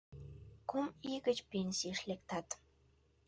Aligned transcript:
Кум 0.69 0.87
ий 1.09 1.19
гыч 1.27 1.37
пенсийыш 1.49 1.99
лектат. 2.09 2.47